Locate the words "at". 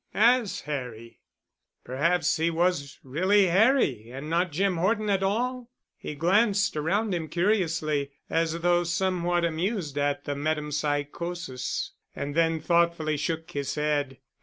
5.11-5.21, 9.99-10.23